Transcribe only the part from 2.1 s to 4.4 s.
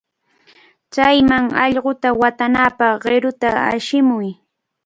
watanapaq qiruta hawishun.